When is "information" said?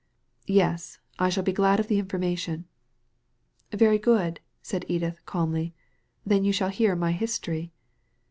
1.99-2.65